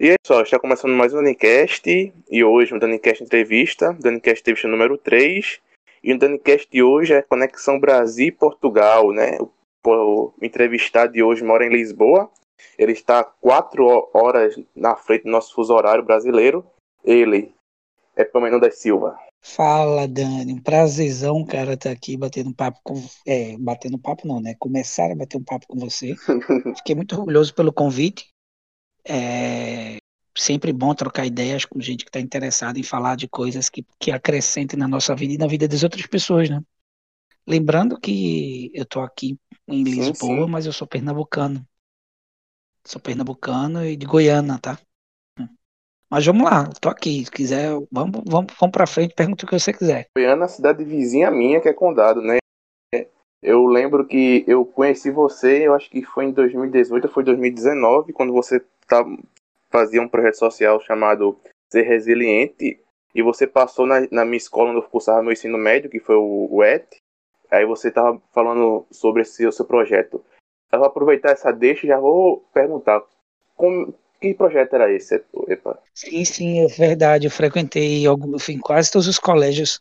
[0.00, 1.82] E é só, está começando mais um Danicast,
[2.30, 5.58] e hoje um Danicast entrevista, Danicast entrevista número 3,
[6.04, 9.38] e o Danicast de hoje é Conexão Brasil e Portugal, né?
[9.40, 9.50] O,
[9.84, 12.30] o entrevistado de hoje mora em Lisboa,
[12.78, 16.64] ele está quatro horas na frente do nosso fuso horário brasileiro,
[17.04, 17.52] ele
[18.14, 19.18] é Palmeiras da Silva.
[19.42, 23.02] Fala, Dani, um prazerzão, cara, estar tá aqui batendo um papo com.
[23.26, 24.54] É, batendo papo não, né?
[24.60, 26.14] Começar a bater um papo com você.
[26.76, 28.28] Fiquei muito orgulhoso pelo convite.
[29.04, 29.98] É
[30.38, 34.10] sempre bom trocar ideias com gente que está interessada em falar de coisas que, que
[34.10, 36.62] acrescentem na nossa vida e na vida das outras pessoas, né?
[37.46, 40.50] Lembrando que eu estou aqui em Lisboa, sim, sim.
[40.50, 41.66] mas eu sou pernambucano.
[42.84, 44.78] Sou pernambucano e de Goiânia, tá?
[46.10, 47.24] Mas vamos lá, tô aqui.
[47.24, 50.08] Se quiser, vamos, vamos, vamos pra frente, pergunta o que você quiser.
[50.16, 52.38] Goiânia é cidade vizinha minha, que é Condado, né?
[53.42, 58.12] Eu lembro que eu conheci você, eu acho que foi em 2018 ou foi 2019,
[58.12, 59.04] quando você tá,
[59.70, 61.38] fazia um projeto social chamado
[61.70, 62.80] Ser Resiliente,
[63.14, 66.16] e você passou na, na minha escola onde eu cursava meu ensino médio, que foi
[66.16, 66.96] o, o ET,
[67.50, 70.24] aí você tava falando sobre esse seu projeto.
[70.70, 73.02] Eu vou aproveitar essa deixa e já vou perguntar,
[73.56, 75.78] como, que projeto era esse, Epa?
[75.94, 77.26] Sim, sim, é verdade.
[77.26, 79.80] Eu frequentei em quase todos os colégios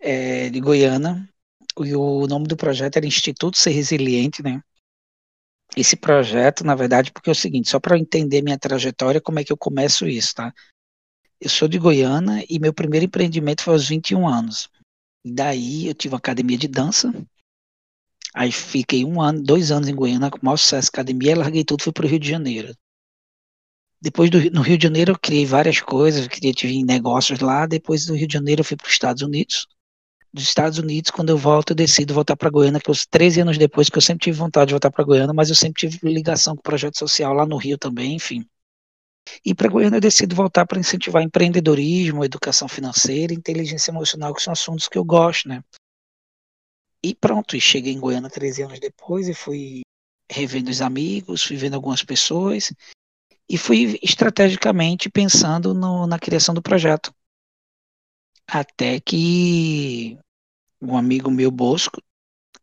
[0.00, 1.28] é, de Goiânia.
[1.84, 4.62] E o nome do projeto era Instituto Ser Resiliente, né?
[5.76, 9.44] Esse projeto, na verdade, porque é o seguinte, só para entender minha trajetória, como é
[9.44, 10.52] que eu começo isso, tá?
[11.40, 14.70] Eu sou de Goiânia e meu primeiro empreendimento foi aos 21 anos.
[15.24, 17.12] E daí eu tive uma academia de dança.
[18.34, 21.82] Aí fiquei um ano, dois anos em Goiânia com o maior sucesso academia, larguei tudo,
[21.82, 22.74] fui para o Rio de Janeiro.
[24.00, 27.66] Depois do, no Rio de Janeiro eu criei várias coisas, queria tive negócios lá.
[27.66, 29.66] Depois do Rio de Janeiro eu fui para os Estados Unidos.
[30.36, 33.56] Dos Estados Unidos, quando eu volto, eu decido voltar para Goiânia, que os 13 anos
[33.56, 36.54] depois, que eu sempre tive vontade de voltar para Goiânia, mas eu sempre tive ligação
[36.54, 38.46] com o projeto social lá no Rio também, enfim.
[39.42, 44.52] E para Goiânia eu decido voltar para incentivar empreendedorismo, educação financeira, inteligência emocional, que são
[44.52, 45.64] assuntos que eu gosto, né?
[47.02, 49.80] E pronto, e cheguei em Goiânia 13 anos depois e fui
[50.30, 52.74] revendo os amigos, fui vendo algumas pessoas
[53.48, 57.10] e fui estrategicamente pensando no, na criação do projeto.
[58.46, 60.18] Até que
[60.80, 62.02] um amigo meu, Bosco,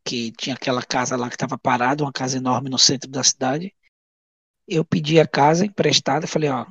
[0.03, 3.74] que tinha aquela casa lá que estava parada, uma casa enorme no centro da cidade,
[4.68, 6.66] eu pedi a casa emprestada, falei, ó,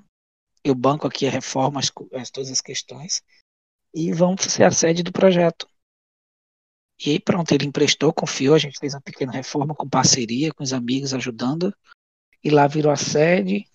[0.64, 3.22] eu banco aqui a reforma, as, as, todas as questões,
[3.94, 5.68] e vamos ser a sede do projeto.
[7.04, 10.62] E aí pronto, ele emprestou, confiou, a gente fez uma pequena reforma com parceria, com
[10.62, 11.74] os amigos ajudando,
[12.44, 13.66] e lá virou a sede,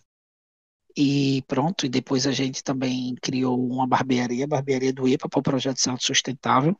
[0.95, 5.39] e pronto, e depois a gente também criou uma barbearia, a barbearia do IPA para
[5.39, 6.75] o projeto de saúde sustentável.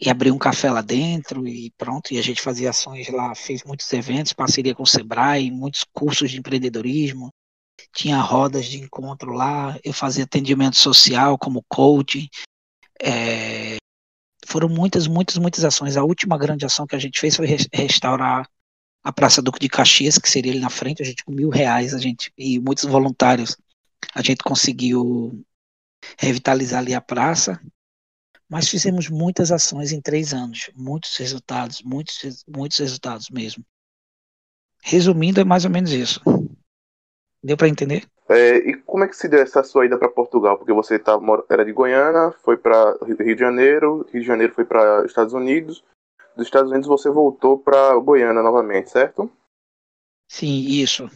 [0.00, 3.62] E abriu um café lá dentro e pronto, e a gente fazia ações lá, fez
[3.64, 7.32] muitos eventos, parceria com o Sebrae, muitos cursos de empreendedorismo,
[7.94, 12.28] tinha rodas de encontro lá, eu fazia atendimento social como coach.
[13.00, 13.76] É,
[14.46, 15.96] foram muitas, muitas, muitas ações.
[15.96, 18.48] A última grande ação que a gente fez foi restaurar
[19.02, 21.94] a Praça Duque de Caxias, que seria ali na frente, a gente com mil reais,
[21.94, 23.56] a gente, e muitos voluntários,
[24.14, 25.44] a gente conseguiu
[26.18, 27.60] revitalizar ali a praça,
[28.48, 33.64] mas fizemos muitas ações em três anos, muitos resultados, muitos, muitos resultados mesmo.
[34.82, 36.20] Resumindo, é mais ou menos isso.
[37.42, 38.08] Deu para entender?
[38.28, 40.58] É, e como é que se deu essa sua ida para Portugal?
[40.58, 44.64] Porque você tá, era de Goiânia, foi para Rio de Janeiro, Rio de Janeiro foi
[44.64, 45.84] para Estados Unidos,
[46.36, 49.30] dos Estados Unidos você voltou para Goiânia novamente, certo?
[50.30, 51.10] Sim, isso.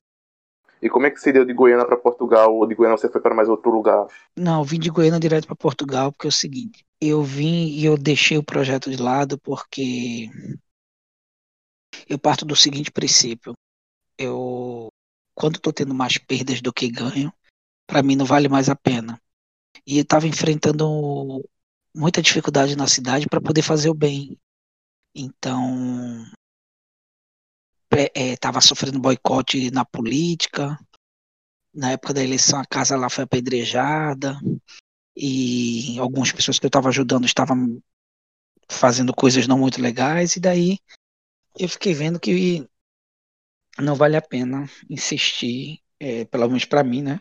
[0.83, 3.21] E como é que se deu de Goiânia para Portugal ou de Goiânia você foi
[3.21, 4.05] para mais outro lugar?
[4.37, 7.97] Não, vim de Goiânia direto para Portugal porque é o seguinte, eu vim e eu
[7.97, 10.29] deixei o projeto de lado porque
[12.09, 13.55] eu parto do seguinte princípio.
[14.19, 14.89] Eu
[15.35, 17.33] quando estou tendo mais perdas do que ganho,
[17.87, 19.21] para mim não vale mais a pena.
[19.87, 21.43] E eu estava enfrentando
[21.95, 24.39] muita dificuldade na cidade para poder fazer o bem.
[25.15, 26.25] Então,
[28.15, 30.79] estava é, sofrendo boicote na política.
[31.75, 34.39] Na época da eleição, a casa lá foi apedrejada.
[35.17, 37.83] E algumas pessoas que eu estava ajudando estavam
[38.69, 40.37] fazendo coisas não muito legais.
[40.37, 40.79] E daí
[41.59, 42.67] eu fiquei vendo que
[43.79, 47.21] não vale a pena insistir, é, pelo menos para mim, né?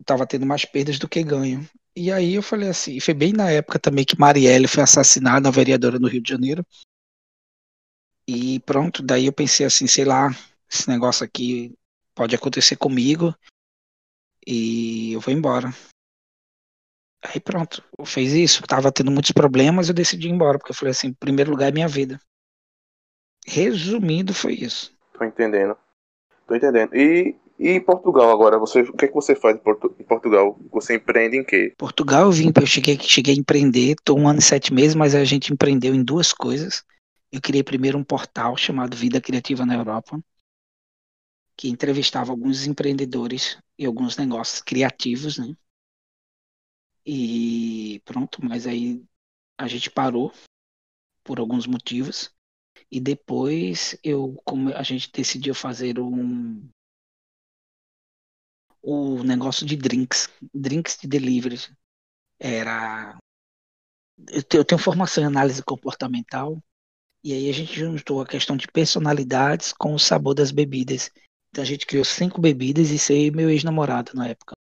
[0.00, 1.68] Estava tendo mais perdas do que ganho.
[1.94, 5.52] E aí eu falei assim, foi bem na época também que Marielle foi assassinada, a
[5.52, 6.64] vereadora no Rio de Janeiro.
[8.28, 10.28] E pronto, daí eu pensei assim, sei lá,
[10.70, 11.74] esse negócio aqui
[12.14, 13.34] pode acontecer comigo
[14.46, 15.70] e eu vou embora.
[17.24, 20.76] Aí pronto, eu fiz isso, tava tendo muitos problemas, eu decidi ir embora, porque eu
[20.76, 22.20] falei assim, em primeiro lugar é minha vida.
[23.46, 24.94] Resumindo, foi isso.
[25.14, 25.74] Tô entendendo.
[26.46, 26.94] Tô entendendo.
[26.94, 30.04] E E em Portugal agora, você, o que, é que você faz em, Porto, em
[30.04, 30.56] Portugal?
[30.70, 31.74] Você empreende em quê?
[31.76, 35.14] Portugal eu vim, eu cheguei, cheguei a empreender, estou um ano e sete meses, mas
[35.14, 36.84] a gente empreendeu em duas coisas.
[37.30, 40.22] Eu criei primeiro um portal chamado Vida Criativa na Europa,
[41.56, 45.54] que entrevistava alguns empreendedores e alguns negócios criativos, né?
[47.04, 49.04] E pronto, mas aí
[49.58, 50.32] a gente parou
[51.24, 52.30] por alguns motivos.
[52.90, 56.68] E depois eu, como a gente decidiu fazer um
[58.80, 61.58] o negócio de drinks, drinks de delivery.
[62.38, 63.18] Era
[64.30, 66.62] eu tenho, eu tenho formação em análise comportamental
[67.22, 71.10] e aí a gente juntou a questão de personalidades com o sabor das bebidas.
[71.50, 74.54] Então a gente criou cinco bebidas e sei meu ex-namorado na época.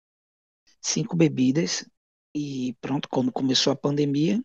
[0.81, 1.85] Cinco bebidas
[2.35, 4.41] e pronto, quando começou a pandemia,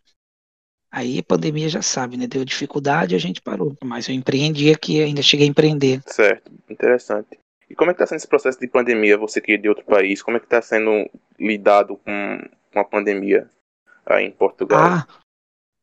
[0.92, 2.26] aí a pandemia já sabe, né?
[2.26, 3.76] Deu dificuldade, a gente parou.
[3.82, 6.00] Mas eu empreendi aqui, ainda cheguei a empreender.
[6.06, 7.38] Certo, interessante.
[7.68, 9.84] E como é que está sendo esse processo de pandemia, você que é de outro
[9.84, 10.22] país?
[10.22, 13.48] Como é que está sendo lidado com, com a pandemia
[14.06, 14.80] aí em Portugal?
[14.80, 15.06] Ah,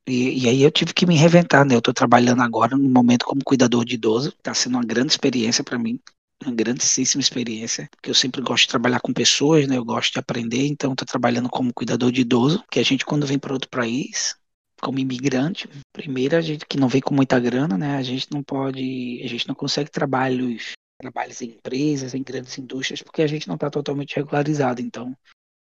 [0.08, 1.76] e, e, aí eu tive que me reinventar, né?
[1.76, 4.30] Eu estou trabalhando agora no momento como cuidador de idoso.
[4.30, 6.00] Está sendo uma grande experiência para mim
[6.46, 9.78] uma grandíssima experiência, porque eu sempre gosto de trabalhar com pessoas, né?
[9.78, 13.26] Eu gosto de aprender, então estou trabalhando como cuidador de idoso, que a gente quando
[13.26, 14.36] vem para outro país,
[14.82, 17.98] como imigrante, primeiro a gente que não vem com muita grana, né?
[17.98, 23.02] A gente não pode, a gente não consegue trabalhos, trabalhos em empresas, em grandes indústrias,
[23.02, 24.82] porque a gente não está totalmente regularizado.
[24.82, 25.16] Então,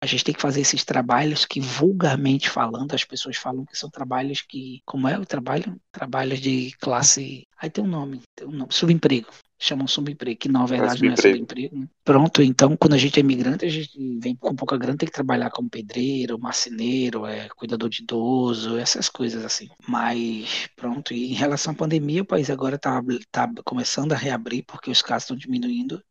[0.01, 3.90] a gente tem que fazer esses trabalhos que, vulgarmente falando, as pessoas falam que são
[3.90, 5.80] trabalhos que, como é o trabalho?
[5.92, 7.46] Trabalhos de classe.
[7.57, 9.28] Aí tem um nome, tem um nome, subemprego.
[9.62, 11.80] Chamam subemprego, que na verdade não é subemprego.
[11.80, 11.90] Né?
[12.06, 15.13] Pronto, então quando a gente é imigrante, a gente vem com pouca grana, tem que
[15.13, 19.68] trabalhar como pedreiro, marceneiro, é, cuidador de idoso, essas coisas assim.
[19.86, 24.63] Mas pronto, e em relação à pandemia, o país agora está tá começando a reabrir
[24.66, 26.02] porque os casos estão diminuindo.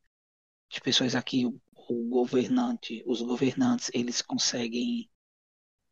[0.71, 1.51] As pessoas aqui,
[1.89, 5.09] o governante, os governantes, eles conseguem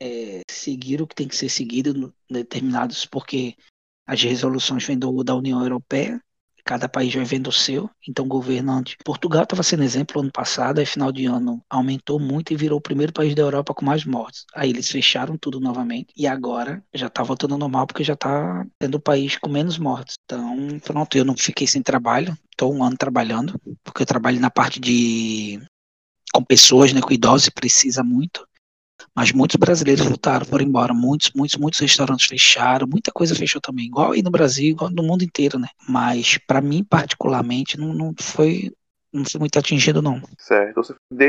[0.01, 3.57] é, seguir o que tem que ser seguido determinados, porque
[4.07, 6.21] as resoluções vêm do, da União Europeia,
[6.67, 8.97] cada país vai vendo o seu, então governante.
[9.05, 12.83] Portugal estava sendo exemplo ano passado, aí final de ano aumentou muito e virou o
[12.83, 14.45] primeiro país da Europa com mais mortes.
[14.53, 18.67] Aí eles fecharam tudo novamente e agora já está voltando ao normal porque já está
[18.83, 20.17] sendo o país com menos mortes.
[20.25, 24.51] Então, pronto, eu não fiquei sem trabalho, estou um ano trabalhando, porque eu trabalho na
[24.51, 25.61] parte de
[26.33, 28.47] com pessoas, né, com idosos, precisa muito.
[29.15, 30.93] Mas muitos brasileiros voltaram, foram embora.
[30.93, 32.87] Muitos, muitos, muitos restaurantes fecharam.
[32.87, 33.87] Muita coisa fechou também.
[33.87, 35.69] Igual aí no Brasil, igual no mundo inteiro, né?
[35.89, 38.71] Mas para mim, particularmente, não, não foi
[39.13, 40.21] não fui muito atingido, não.
[40.39, 40.83] Certo.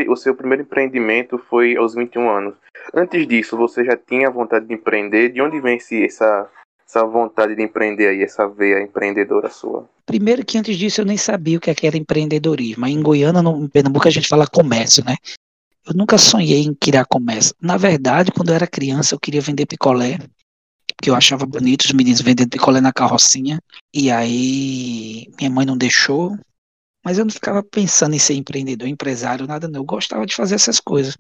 [0.10, 2.56] O seu primeiro empreendimento foi aos 21 anos.
[2.94, 5.30] Antes disso, você já tinha vontade de empreender?
[5.30, 6.50] De onde vem esse, essa,
[6.88, 9.90] essa vontade de empreender aí, essa veia empreendedora sua?
[10.06, 12.86] Primeiro que antes disso eu nem sabia o que é era empreendedorismo.
[12.88, 15.18] Em Goiânia, no, Pernambuco, a gente fala comércio, né?
[15.86, 17.54] Eu nunca sonhei em criar comércio.
[17.62, 20.18] Na verdade, quando eu era criança, eu queria vender picolé,
[20.96, 23.60] porque eu achava bonito os meninos vendendo picolé na carrocinha.
[23.94, 26.38] E aí minha mãe não deixou,
[27.04, 29.82] mas eu não ficava pensando em ser empreendedor, empresário, nada não.
[29.82, 31.18] Eu gostava de fazer essas coisas.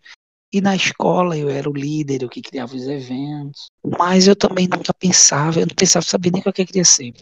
[0.52, 3.68] E na escola eu era o líder, eu que criava os eventos.
[3.98, 7.14] Mas eu também nunca pensava, eu não pensava, sabia nem o que eu queria ser.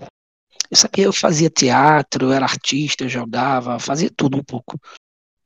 [0.70, 4.80] Eu sabia, eu fazia teatro, eu era artista, eu jogava, fazia tudo um pouco.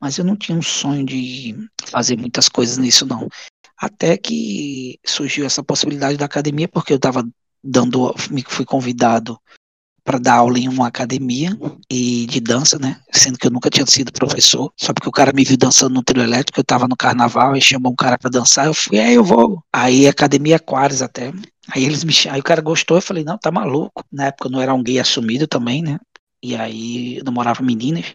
[0.00, 1.54] Mas eu não tinha um sonho de
[1.86, 3.28] fazer muitas coisas nisso, não.
[3.76, 7.26] Até que surgiu essa possibilidade da academia, porque eu estava
[7.62, 8.14] dando,
[8.46, 9.38] fui convidado
[10.04, 11.56] para dar aula em uma academia
[11.90, 12.96] e de dança, né?
[13.12, 16.02] Sendo que eu nunca tinha sido professor, só porque o cara me viu dançando no
[16.02, 19.14] trio elétrico, eu estava no carnaval e chamou um cara para dançar, eu fui, aí
[19.14, 19.62] eu vou.
[19.72, 21.32] Aí academia Aquários até.
[21.72, 24.04] Aí eles me aí o cara gostou, eu falei, não, tá maluco.
[24.12, 25.98] Na época eu não era um gay assumido também, né?
[26.42, 28.14] E aí eu namorava meninas.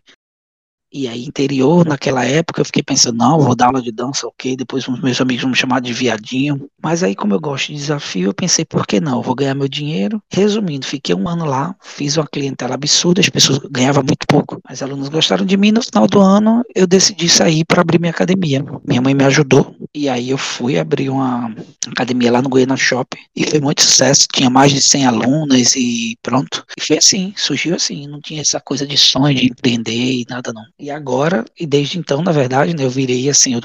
[0.98, 4.56] E aí, interior, naquela época, eu fiquei pensando, não, vou dar aula de dança, ok.
[4.56, 6.70] Depois, meus amigos vão me chamar de viadinho.
[6.82, 9.18] Mas aí, como eu gosto de desafio, eu pensei, por que não?
[9.18, 10.24] Eu vou ganhar meu dinheiro.
[10.32, 14.62] Resumindo, fiquei um ano lá, fiz uma clientela absurda, as pessoas ganhavam muito pouco.
[14.70, 15.74] Mas alunos gostaram de mim.
[15.74, 18.64] No final do ano, eu decidi sair para abrir minha academia.
[18.88, 19.75] Minha mãe me ajudou.
[19.94, 21.54] E aí, eu fui abrir uma
[21.88, 23.20] academia lá no Goiânia Shopping.
[23.36, 24.28] E foi muito sucesso.
[24.34, 26.64] Tinha mais de 100 alunas e pronto.
[26.80, 28.08] E foi assim, surgiu assim.
[28.08, 30.64] Não tinha essa coisa de sonho de empreender e nada, não.
[30.86, 33.60] E agora, e desde então, na verdade, né, eu virei assim,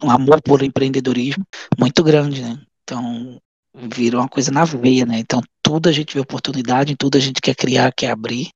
[0.00, 1.44] um amor por empreendedorismo
[1.76, 2.60] muito grande, né?
[2.84, 3.40] Então,
[3.74, 5.18] virou uma coisa na veia, né?
[5.18, 8.50] Então, tudo a gente vê oportunidade, tudo a gente quer criar, quer abrir.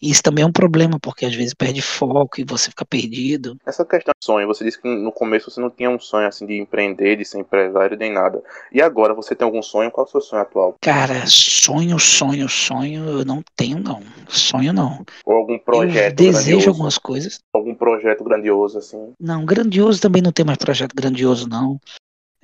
[0.00, 3.56] E isso também é um problema, porque às vezes perde foco e você fica perdido.
[3.64, 6.44] Essa questão de sonho, você disse que no começo você não tinha um sonho assim
[6.46, 8.42] de empreender, de ser empresário, nem nada.
[8.70, 9.90] E agora você tem algum sonho?
[9.90, 10.74] Qual é o seu sonho atual?
[10.82, 14.02] Cara, sonho, sonho, sonho, eu não tenho não.
[14.28, 15.04] Sonho não.
[15.24, 16.20] Ou algum projeto?
[16.20, 16.68] Eu desejo grandioso.
[16.68, 17.38] algumas coisas.
[17.54, 19.12] Algum projeto grandioso, assim.
[19.18, 21.80] Não, grandioso também não tem mais projeto grandioso, não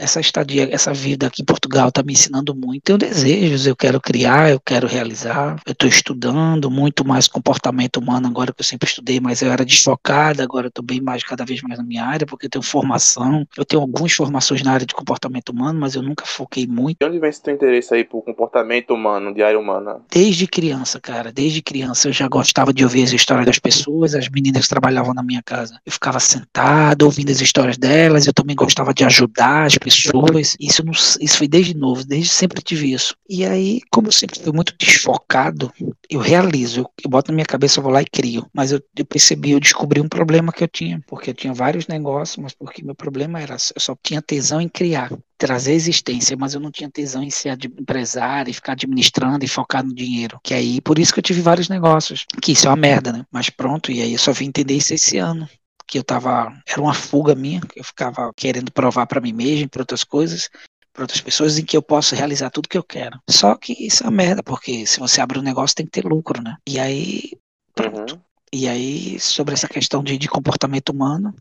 [0.03, 2.83] essa estadia, essa vida aqui em Portugal está me ensinando muito.
[2.83, 5.61] Tenho desejos, eu quero criar, eu quero realizar.
[5.65, 9.65] Eu estou estudando muito mais comportamento humano agora que eu sempre estudei, mas eu era
[9.65, 13.47] desfocada, agora estou bem mais, cada vez mais na minha área, porque eu tenho formação.
[13.57, 16.99] Eu tenho algumas formações na área de comportamento humano, mas eu nunca foquei muito.
[16.99, 20.01] De onde vem esse teu interesse aí por comportamento humano, de área humana?
[20.11, 24.29] Desde criança, cara, desde criança eu já gostava de ouvir as histórias das pessoas, as
[24.29, 25.79] meninas que trabalhavam na minha casa.
[25.87, 30.57] Eu ficava sentado ouvindo as histórias delas, eu também gostava de ajudar as pessoas pessoas.
[30.61, 33.17] Isso, não, isso foi desde novo, desde sempre tive isso.
[33.29, 35.73] E aí, como eu sempre fui muito desfocado,
[36.09, 38.47] eu realizo, eu, eu boto na minha cabeça, eu vou lá e crio.
[38.53, 41.87] Mas eu, eu, percebi, eu descobri um problema que eu tinha, porque eu tinha vários
[41.87, 46.55] negócios, mas porque meu problema era, eu só tinha tesão em criar trazer existência, mas
[46.55, 50.39] eu não tinha tesão em ser empresário e ficar administrando e focar no dinheiro.
[50.41, 52.25] Que aí, por isso que eu tive vários negócios.
[52.41, 53.27] Que isso é uma merda, né?
[53.29, 55.49] Mas pronto, e aí eu só vim entender isso esse ano
[55.93, 56.51] que eu tava.
[56.67, 60.49] Era uma fuga minha, que eu ficava querendo provar para mim mesmo, para outras coisas,
[60.91, 63.21] para outras pessoas, em que eu posso realizar tudo que eu quero.
[63.29, 66.07] Só que isso é uma merda, porque se você abre um negócio tem que ter
[66.07, 66.57] lucro, né?
[66.67, 67.33] E aí.
[67.75, 68.15] Pronto.
[68.15, 68.21] Uhum.
[68.55, 71.35] E aí, sobre essa questão de, de comportamento humano,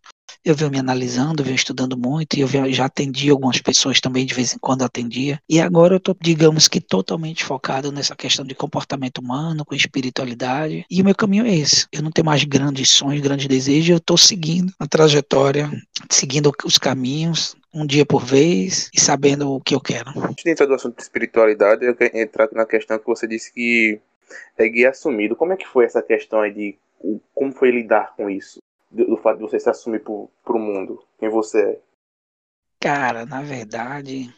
[0.44, 4.34] eu venho me analisando, venho estudando muito, e eu já atendi algumas pessoas também, de
[4.34, 5.40] vez em quando atendia.
[5.48, 10.86] E agora eu estou, digamos que, totalmente focado nessa questão de comportamento humano, com espiritualidade.
[10.90, 11.88] E o meu caminho é esse.
[11.92, 15.70] Eu não tenho mais grandes sonhos, grandes desejos, eu estou seguindo a trajetória,
[16.10, 20.12] seguindo os caminhos, um dia por vez e sabendo o que eu quero.
[20.18, 23.54] Antes de entrar no assunto de espiritualidade, eu quero entrar na questão que você disse
[23.54, 24.00] que
[24.58, 25.36] é guia assumido.
[25.36, 26.78] Como é que foi essa questão aí de
[27.34, 28.60] como foi lidar com isso?
[28.92, 31.82] Do, fato de você se assumir pro, pro mundo, quem você é?
[32.80, 34.34] Cara, na verdade,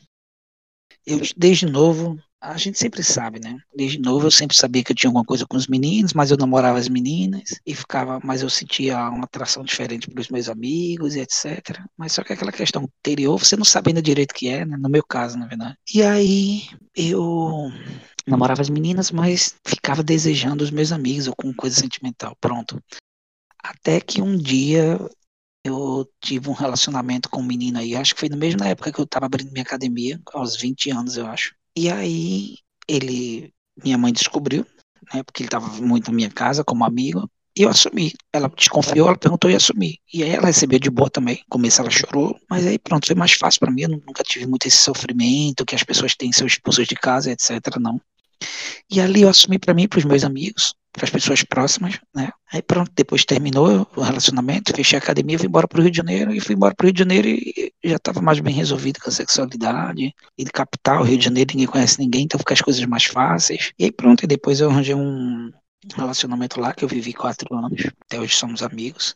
[1.06, 3.58] eu desde novo, a gente sempre sabe, né?
[3.74, 6.36] Desde novo eu sempre sabia que eu tinha alguma coisa com os meninos, mas eu
[6.36, 11.16] namorava as meninas e ficava, mas eu sentia uma atração diferente para os meus amigos
[11.16, 11.80] e etc.
[11.98, 14.76] Mas só que aquela questão anterior, você não sabe ainda direito que é, né?
[14.78, 15.78] No meu caso, na verdade.
[15.94, 17.72] E aí eu
[18.28, 22.36] namorava as meninas, mas ficava desejando os meus amigos ou com coisa sentimental.
[22.42, 22.82] Pronto.
[23.64, 25.00] Até que um dia
[25.64, 29.00] eu tive um relacionamento com um menino aí, acho que foi na mesma época que
[29.00, 31.56] eu estava abrindo minha academia, aos 20 anos, eu acho.
[31.76, 34.66] E aí ele, minha mãe descobriu,
[35.14, 38.12] né, porque ele estava muito na minha casa como amigo, e eu assumi.
[38.32, 40.00] Ela desconfiou, ela perguntou e assumi.
[40.12, 41.38] E aí ela recebeu de boa também.
[41.38, 43.84] No começo ela chorou, mas aí pronto, foi mais fácil para mim.
[43.84, 47.78] Eu nunca tive muito esse sofrimento que as pessoas têm seus esposos de casa, etc.
[47.80, 48.02] Não.
[48.90, 52.30] E ali eu assumi para mim, para os meus amigos, para as pessoas próximas, né?
[52.52, 55.98] Aí pronto, depois terminou o relacionamento, fechei a academia, fui embora para o Rio de
[55.98, 59.00] Janeiro e fui embora para o Rio de Janeiro e já estava mais bem resolvido
[59.00, 62.62] com a sexualidade e de capital, Rio de Janeiro ninguém conhece ninguém, então fica as
[62.62, 63.72] coisas mais fáceis.
[63.78, 65.52] E aí pronto, e depois eu arranjei um
[65.96, 69.16] relacionamento lá que eu vivi quatro anos, até hoje somos amigos.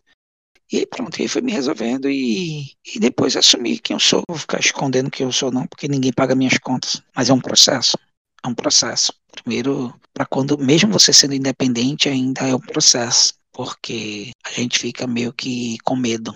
[0.71, 4.23] E aí pronto, aí foi me resolvendo e, e depois assumi quem eu sou.
[4.27, 7.01] Vou ficar escondendo quem eu sou não, porque ninguém paga minhas contas.
[7.15, 7.97] Mas é um processo
[8.43, 9.13] é um processo.
[9.31, 15.05] Primeiro, para quando, mesmo você sendo independente, ainda é um processo, porque a gente fica
[15.05, 16.33] meio que com medo.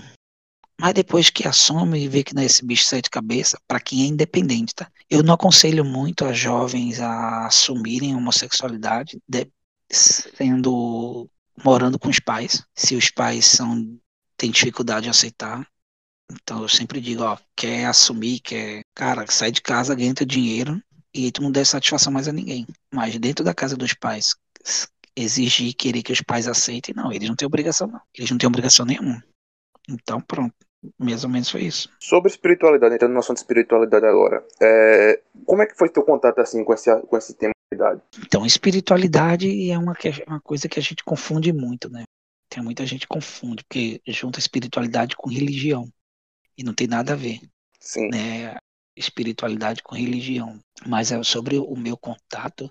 [0.79, 3.79] Mas depois que assume e vê que não é esse bicho sai de cabeça, para
[3.79, 4.91] quem é independente, tá?
[5.09, 9.47] Eu não aconselho muito a jovens a assumirem a homossexualidade, de,
[9.89, 11.29] sendo
[11.63, 13.99] morando com os pais, se os pais são
[14.35, 15.67] têm dificuldade em aceitar.
[16.31, 20.81] Então eu sempre digo, ó, quer assumir, quer, cara, sai de casa, ganha teu dinheiro
[21.13, 22.65] e tu não der satisfação mais a ninguém.
[22.93, 24.35] Mas dentro da casa dos pais,
[25.15, 28.01] exigir querer que os pais aceitem, não, eles não têm obrigação, não.
[28.15, 29.23] Eles não têm obrigação nenhuma.
[29.89, 30.55] Então, pronto.
[30.97, 31.89] Mais ou menos foi isso.
[31.99, 36.39] Sobre espiritualidade, entrando no assunto de espiritualidade agora, é, como é que foi teu contato
[36.39, 38.01] assim com esse, com esse tema espiritualidade?
[38.25, 42.03] Então, espiritualidade é uma, uma coisa que a gente confunde muito, né?
[42.49, 45.87] Tem muita gente que confunde, porque junta espiritualidade com religião.
[46.57, 47.39] E não tem nada a ver.
[47.79, 48.09] Sim.
[48.09, 48.57] Né?
[48.95, 52.69] Espiritualidade com religião, mas é sobre o meu contato.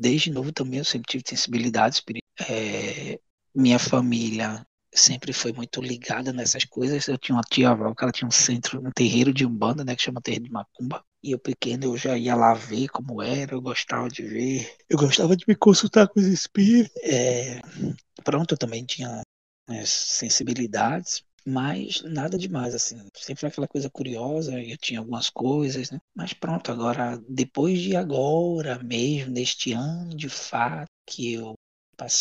[0.00, 2.28] Desde novo também eu sempre tive sensibilidade espiritual.
[2.48, 3.18] É,
[3.54, 7.06] minha família sempre foi muito ligada nessas coisas.
[7.08, 9.94] Eu tinha uma tia avó que ela tinha um centro, um terreiro de umbanda, né,
[9.96, 11.04] que chama terreiro de macumba.
[11.22, 14.76] E eu pequeno eu já ia lá ver como era, eu gostava de ver.
[14.88, 16.94] Eu gostava de me consultar com os espíritos.
[17.02, 17.60] É,
[18.24, 19.22] pronto, eu também tinha
[19.68, 23.08] né, sensibilidades mas nada demais, assim.
[23.14, 25.98] Sempre aquela coisa curiosa, eu tinha algumas coisas, né?
[26.14, 31.54] Mas pronto, agora, depois de agora mesmo, neste ano, de fato, que eu,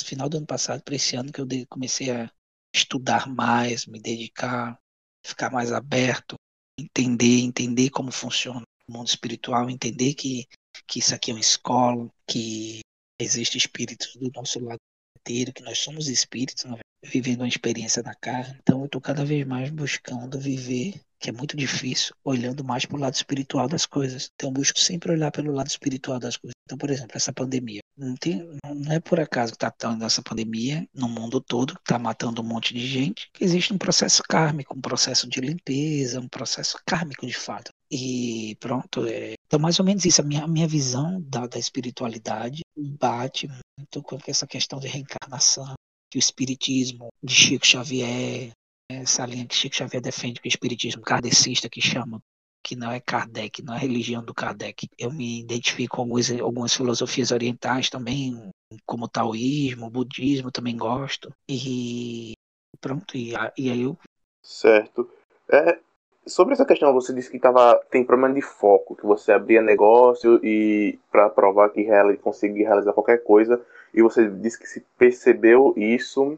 [0.06, 2.32] final do ano passado para esse ano, que eu comecei a
[2.74, 4.80] estudar mais, me dedicar,
[5.26, 6.36] ficar mais aberto,
[6.80, 10.48] entender, entender como funciona o mundo espiritual, entender que,
[10.88, 12.80] que isso aqui é uma escola, que
[13.20, 14.80] existe espíritos do nosso lado
[15.20, 18.58] inteiro, que nós somos espíritos, na vivendo uma experiência na carne.
[18.62, 22.96] Então eu estou cada vez mais buscando viver que é muito difícil, olhando mais para
[22.96, 24.30] o lado espiritual das coisas.
[24.36, 26.56] Então, eu busco sempre olhar pelo lado espiritual das coisas.
[26.64, 27.80] Então, por exemplo, essa pandemia.
[27.98, 31.82] Não, tem, não é por acaso que está tendo essa pandemia no mundo todo, que
[31.82, 36.20] está matando um monte de gente, que existe um processo kármico, um processo de limpeza,
[36.20, 37.72] um processo kármico de fato.
[37.90, 40.22] E pronto, é, então mais ou menos isso.
[40.22, 43.48] A minha, a minha visão da, da espiritualidade bate
[43.80, 45.74] muito com essa questão de reencarnação,
[46.10, 48.52] que o espiritismo de Chico Xavier,
[48.90, 52.22] essa linha que Chico Xavier defende, que o espiritismo kardecista que chama,
[52.64, 54.90] que não é Kardec, não é a religião do Kardec.
[54.98, 58.50] Eu me identifico com algumas, algumas filosofias orientais também,
[58.86, 61.32] como o taoísmo, o budismo, também gosto.
[61.50, 62.34] E
[62.82, 63.98] pronto, e, e aí eu.
[64.44, 65.10] Certo.
[65.50, 65.80] É,
[66.26, 70.40] sobre essa questão, você disse que tava, tem problema de foco, que você abria negócio
[70.44, 73.62] e para provar que real, conseguir realizar qualquer coisa,
[73.94, 76.38] e você disse que se percebeu isso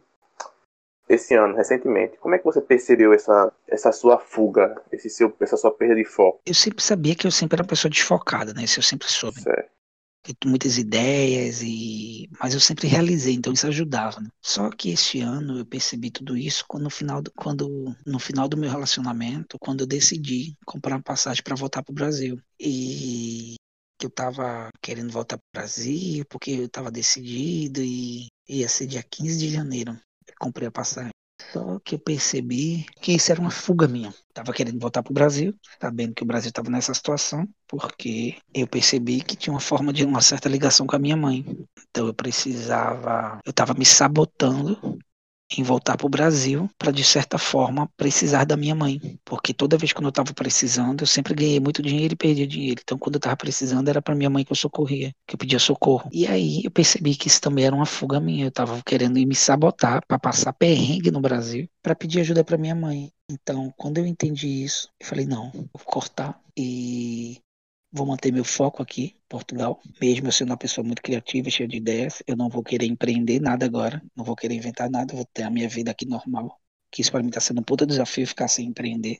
[1.09, 2.17] esse ano, recentemente.
[2.17, 6.05] Como é que você percebeu essa, essa sua fuga, esse seu, essa sua perda de
[6.05, 6.39] foco?
[6.45, 8.63] Eu sempre sabia que eu sempre era uma pessoa desfocada, né?
[8.63, 9.41] Isso eu sempre soube.
[9.41, 9.71] Certo.
[10.45, 14.21] muitas ideias, e mas eu sempre realizei, então isso ajudava.
[14.21, 14.29] Né?
[14.39, 18.47] Só que este ano eu percebi tudo isso quando no final do, quando, no final
[18.47, 22.39] do meu relacionamento, quando eu decidi comprar uma passagem para voltar para o Brasil.
[22.59, 23.55] E
[23.99, 28.87] que eu estava querendo voltar para o Brasil, porque eu estava decidido e ia ser
[28.87, 29.95] dia 15 de janeiro
[30.39, 31.11] comprei a passagem.
[31.53, 34.13] Só que eu percebi que isso era uma fuga minha.
[34.33, 39.21] Tava querendo voltar pro Brasil, sabendo que o Brasil estava nessa situação, porque eu percebi
[39.21, 41.45] que tinha uma forma de uma certa ligação com a minha mãe.
[41.89, 44.99] Então eu precisava, eu estava me sabotando
[45.57, 49.19] em voltar para o Brasil para, de certa forma, precisar da minha mãe.
[49.25, 52.81] Porque toda vez que eu estava precisando, eu sempre ganhei muito dinheiro e perdia dinheiro.
[52.83, 55.59] Então, quando eu estava precisando, era para minha mãe que eu socorria, que eu pedia
[55.59, 56.09] socorro.
[56.11, 58.45] E aí eu percebi que isso também era uma fuga minha.
[58.45, 62.75] Eu estava querendo me sabotar para passar perrengue no Brasil para pedir ajuda para minha
[62.75, 63.11] mãe.
[63.29, 67.39] Então, quando eu entendi isso, eu falei: não, vou cortar e
[67.91, 69.81] Vou manter meu foco aqui, Portugal.
[69.99, 73.39] Mesmo eu sendo uma pessoa muito criativa cheia de ideias, eu não vou querer empreender
[73.39, 76.55] nada agora, não vou querer inventar nada, vou ter a minha vida aqui normal.
[76.91, 79.17] Que isso para mim está sendo um puta desafio ficar sem empreender.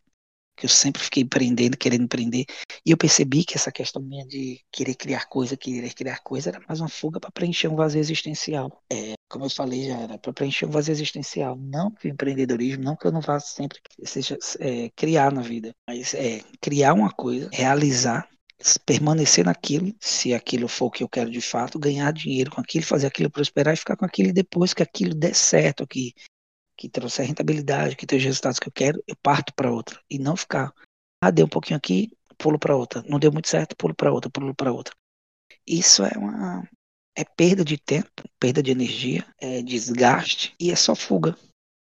[0.56, 2.46] Que eu sempre fiquei empreendendo, querendo empreender.
[2.86, 6.60] E eu percebi que essa questão minha de querer criar coisa, querer criar coisa, era
[6.68, 8.84] mais uma fuga para preencher um vazio existencial.
[8.92, 11.56] É, como eu falei, já era para preencher um vazio existencial.
[11.56, 15.74] Não que o empreendedorismo, não que eu não vá sempre seja é, criar na vida,
[15.88, 18.30] mas é criar uma coisa, realizar
[18.86, 22.86] permanecer naquilo, se aquilo for o que eu quero de fato, ganhar dinheiro com aquilo,
[22.86, 26.14] fazer aquilo prosperar e ficar com aquilo e depois que aquilo der certo, que,
[26.78, 30.20] que trouxer rentabilidade, que tenha os resultados que eu quero, eu parto para outra e
[30.20, 30.74] não ficar,
[31.22, 34.30] ah, deu um pouquinho aqui, pulo para outra, não deu muito certo, pulo para outra,
[34.30, 34.94] pulo para outra.
[35.66, 36.68] Isso é uma
[37.16, 41.38] é perda de tempo, perda de energia, é desgaste e é só fuga.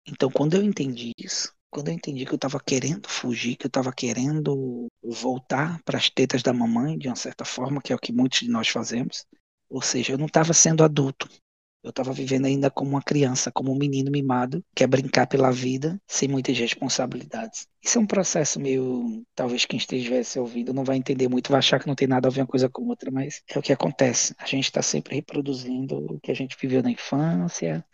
[0.08, 3.70] Então, quando eu entendi isso, quando eu entendi que eu estava querendo fugir, que eu
[3.70, 8.00] estava querendo voltar para as tetas da mamãe, de uma certa forma, que é o
[8.00, 9.26] que muitos de nós fazemos,
[9.70, 11.30] ou seja, eu não estava sendo adulto.
[11.82, 15.50] Eu estava vivendo ainda como uma criança, como um menino mimado, que quer brincar pela
[15.50, 17.68] vida sem muitas responsabilidades.
[17.82, 19.24] Isso é um processo meio.
[19.34, 22.32] Talvez quem estivesse ouvindo não vai entender muito, vai achar que não tem nada a
[22.32, 24.36] ver uma coisa com outra, mas é o que acontece.
[24.38, 27.86] A gente está sempre reproduzindo o que a gente viveu na infância,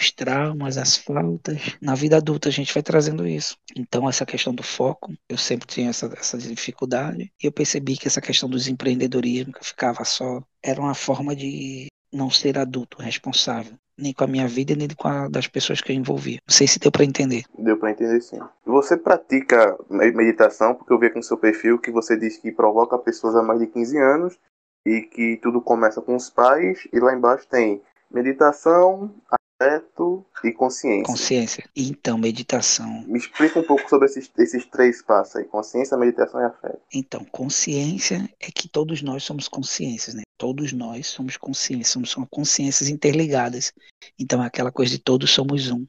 [0.00, 1.76] os traumas, as faltas.
[1.80, 3.56] Na vida adulta a gente vai trazendo isso.
[3.76, 7.30] Então essa questão do foco, eu sempre tinha essa, essa dificuldade.
[7.42, 11.36] E eu percebi que essa questão do empreendedorismo, que eu ficava só, era uma forma
[11.36, 13.74] de não ser adulto, responsável.
[13.96, 16.38] Nem com a minha vida, nem com a das pessoas que eu envolvia.
[16.48, 17.44] Não sei se deu para entender.
[17.58, 18.38] Deu para entender sim.
[18.64, 22.96] Você pratica meditação, porque eu vi aqui no seu perfil que você diz que provoca
[22.96, 24.38] pessoas há mais de 15 anos
[24.86, 29.14] e que tudo começa com os pais, e lá embaixo tem meditação,
[29.60, 31.04] afeto e consciência.
[31.04, 31.70] Consciência.
[31.76, 33.04] Então, meditação.
[33.06, 36.80] Me explica um pouco sobre esses, esses três passos aí: consciência, meditação e afeto.
[36.92, 40.22] Então, consciência é que todos nós somos consciências, né?
[40.38, 43.72] Todos nós somos consciências, somos consciências interligadas.
[44.18, 45.86] Então, é aquela coisa de todos somos um.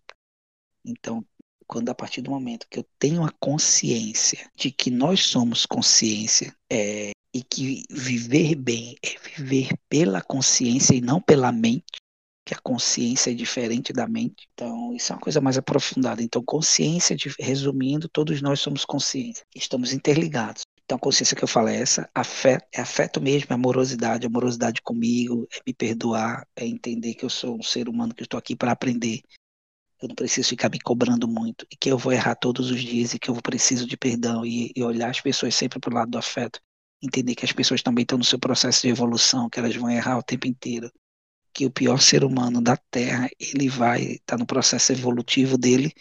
[0.85, 1.23] Então,
[1.65, 6.53] quando a partir do momento que eu tenho a consciência de que nós somos consciência
[6.69, 12.00] é, e que viver bem é viver pela consciência e não pela mente,
[12.45, 14.47] que a consciência é diferente da mente.
[14.53, 16.23] Então, isso é uma coisa mais aprofundada.
[16.23, 20.63] Então, consciência, resumindo, todos nós somos consciência, estamos interligados.
[20.83, 24.81] Então, a consciência que eu falo é essa, afeto, é afeto mesmo, é amorosidade, amorosidade
[24.81, 28.55] comigo, é me perdoar, é entender que eu sou um ser humano que estou aqui
[28.55, 29.21] para aprender.
[30.01, 33.13] Eu não preciso ficar me cobrando muito e que eu vou errar todos os dias
[33.13, 36.11] e que eu preciso de perdão e, e olhar as pessoas sempre para o lado
[36.11, 36.59] do afeto.
[37.01, 40.17] Entender que as pessoas também estão no seu processo de evolução, que elas vão errar
[40.17, 40.91] o tempo inteiro
[41.53, 45.93] que o pior ser humano da Terra, ele vai estar tá no processo evolutivo dele.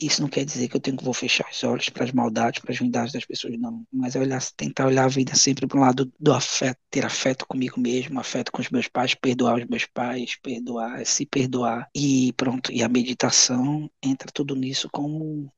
[0.00, 2.62] Isso não quer dizer que eu tenho que vou fechar os olhos para as maldades,
[2.62, 3.86] para as ruindades das pessoas, não.
[3.92, 7.46] Mas é olhar, tentar olhar a vida sempre para o lado do afeto, ter afeto
[7.46, 11.90] comigo mesmo, afeto com os meus pais, perdoar os meus pais, perdoar, se perdoar.
[11.94, 15.52] E pronto, e a meditação entra tudo nisso como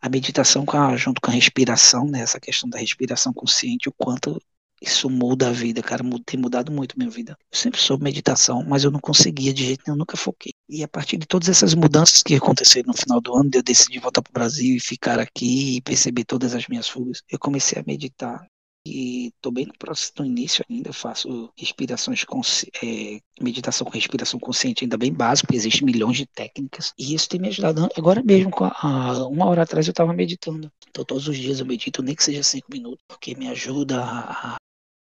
[0.00, 3.92] a meditação com a, junto com a respiração, né, essa questão da respiração consciente, o
[3.92, 4.40] quanto
[4.80, 7.36] isso muda a vida, cara, tem mudado muito minha vida.
[7.52, 10.52] Eu sempre soube meditação, mas eu não conseguia de jeito nenhum, nunca foquei.
[10.68, 13.98] E a partir de todas essas mudanças que aconteceram no final do ano, eu decidi
[13.98, 17.80] voltar para o Brasil e ficar aqui e perceber todas as minhas fugas, eu comecei
[17.80, 18.46] a meditar
[18.86, 22.24] e estou bem no processo do início ainda, faço respirações
[22.82, 27.40] é, meditação com respiração consciente ainda bem básico, existem milhões de técnicas e isso tem
[27.40, 27.88] me ajudado.
[27.96, 32.02] Agora mesmo, a, uma hora atrás eu estava meditando, então todos os dias eu medito,
[32.02, 34.56] nem que seja cinco minutos, porque me ajuda a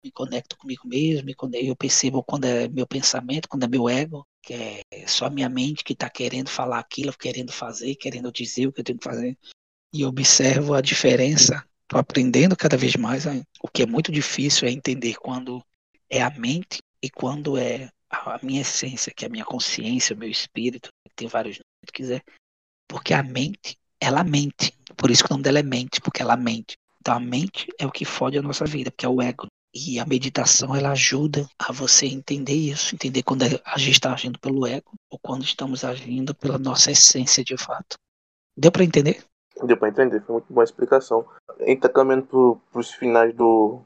[0.06, 3.90] me conecto comigo mesmo, me conecto, eu percebo quando é meu pensamento, quando é meu
[3.90, 8.68] ego, que é só minha mente que está querendo falar aquilo, querendo fazer, querendo dizer
[8.68, 9.38] o que eu tenho que fazer,
[9.92, 13.26] e observo a diferença Estou aprendendo cada vez mais.
[13.62, 15.64] O que é muito difícil é entender quando
[16.10, 20.20] é a mente e quando é a minha essência, que é a minha consciência, o
[20.20, 22.24] meu espírito, tem vários nomes que quiser.
[22.88, 24.74] Porque a mente, ela mente.
[24.98, 26.76] Por isso que o nome dela é mente, porque ela mente.
[27.00, 29.46] Então a mente é o que fode a nossa vida, porque é o ego.
[29.76, 34.40] E a meditação ela ajuda a você entender isso, entender quando a gente está agindo
[34.40, 37.98] pelo ego ou quando estamos agindo pela nossa essência de fato.
[38.58, 39.22] Deu para entender?
[39.66, 41.28] Deu para entender, foi muito boa a explicação.
[41.82, 43.82] Tá caminhando para os finais do,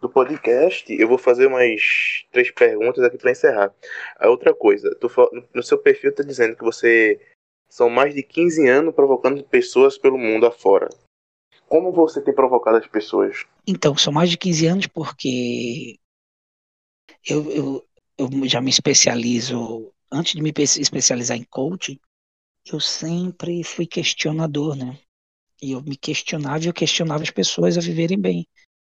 [0.00, 0.92] do podcast.
[0.92, 3.74] Eu vou fazer umas três perguntas aqui para encerrar.
[4.20, 5.08] A outra coisa, tu,
[5.52, 7.20] no seu perfil tá dizendo que você
[7.68, 10.88] são mais de 15 anos provocando pessoas pelo mundo afora.
[11.72, 13.46] Como você tem provocado as pessoas?
[13.66, 15.98] Então, são mais de 15 anos porque
[17.26, 21.98] eu, eu, eu já me especializo, antes de me especializar em coaching,
[22.70, 24.98] eu sempre fui questionador, né?
[25.62, 28.46] E eu me questionava e eu questionava as pessoas a viverem bem.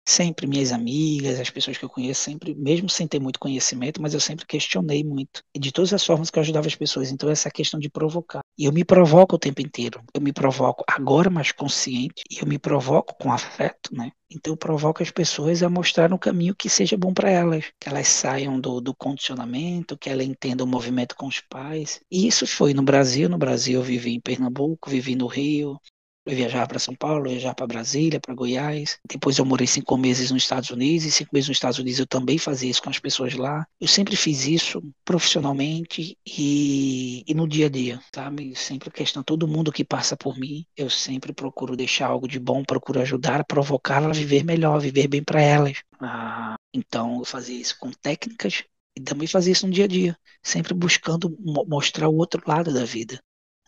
[0.07, 4.13] Sempre minhas amigas, as pessoas que eu conheço, sempre, mesmo sem ter muito conhecimento, mas
[4.13, 5.41] eu sempre questionei muito.
[5.55, 7.11] E de todas as formas que eu ajudava as pessoas.
[7.11, 8.41] Então, essa questão de provocar.
[8.59, 10.03] E eu me provoco o tempo inteiro.
[10.13, 12.23] Eu me provoco agora mais consciente.
[12.31, 14.11] E eu me provoco com afeto, né?
[14.31, 17.73] Então, provoco as pessoas a mostrar um caminho que seja bom para elas.
[17.81, 22.01] Que elas saiam do, do condicionamento, que elas entendam o movimento com os pais.
[22.11, 23.29] E isso foi no Brasil.
[23.29, 25.79] No Brasil, eu vivi em Pernambuco, vivi no Rio,
[26.27, 28.99] eu viajava para São Paulo, eu viajava para Brasília, para Goiás.
[29.09, 32.07] Depois eu morei cinco meses nos Estados Unidos, e cinco meses nos Estados Unidos eu
[32.07, 33.67] também fazia isso com as pessoas lá.
[33.81, 38.55] Eu sempre fiz isso profissionalmente e, e no dia a dia, sabe?
[38.57, 42.65] Sempre questão, todo mundo que passa por mim, eu sempre procuro deixar algo de bom,
[42.65, 45.79] procuro ajudar, provocá-la a viver melhor, viver bem para elas.
[46.01, 48.65] Ah, então eu fazia isso com técnicas
[48.97, 52.85] e também fazia isso no dia a dia, sempre buscando mostrar o outro lado da
[52.85, 53.21] vida,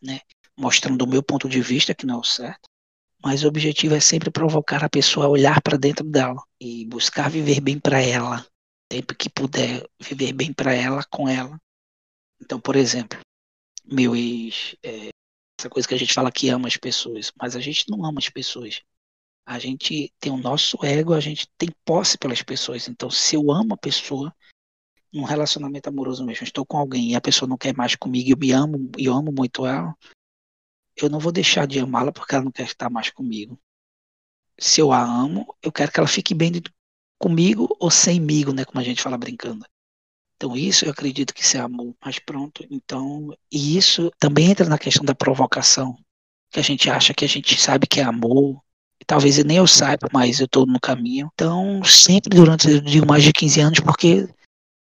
[0.03, 0.21] né?
[0.59, 2.69] Mostrando o meu ponto de vista, que não é o certo,
[3.23, 7.29] mas o objetivo é sempre provocar a pessoa a olhar para dentro dela e buscar
[7.29, 8.47] viver bem para ela,
[8.93, 11.61] sempre que puder viver bem para ela, com ela.
[12.41, 13.19] Então, por exemplo,
[13.85, 15.11] meu ex, é,
[15.59, 18.19] essa coisa que a gente fala que ama as pessoas, mas a gente não ama
[18.19, 18.83] as pessoas.
[19.45, 22.89] A gente tem o nosso ego, a gente tem posse pelas pessoas.
[22.89, 24.35] Então, se eu amo a pessoa,
[25.13, 28.37] num relacionamento amoroso mesmo, estou com alguém e a pessoa não quer mais comigo, eu
[28.37, 29.97] me amo e amo muito ela,
[30.97, 33.59] eu não vou deixar de amá-la porque ela não quer estar mais comigo.
[34.59, 36.53] Se eu a amo, eu quero que ela fique bem
[37.19, 39.65] comigo ou semigo, né, como a gente fala brincando.
[40.37, 44.69] Então isso eu acredito que isso é amor, mas pronto, então, e isso também entra
[44.69, 45.97] na questão da provocação,
[46.51, 48.63] que a gente acha que a gente sabe que é amor,
[49.07, 51.31] talvez nem eu saiba, mas eu estou no caminho.
[51.35, 54.29] Então, sempre durante, eu digo mais de 15 anos, porque